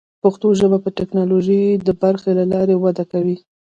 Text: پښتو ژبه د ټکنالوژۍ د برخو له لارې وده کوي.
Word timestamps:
پښتو 0.23 0.47
ژبه 0.59 0.77
د 0.83 0.87
ټکنالوژۍ 0.99 1.63
د 1.87 1.89
برخو 2.01 2.29
له 2.39 2.45
لارې 2.51 2.75
وده 2.77 3.03
کوي. 3.11 3.37